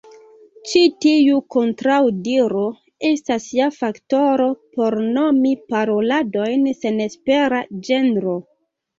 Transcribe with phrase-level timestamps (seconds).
[0.69, 2.63] Ĉi tiu kontraŭdiro
[3.09, 8.35] estas ja faktoro por nomi paroladojn senespera ĝenro.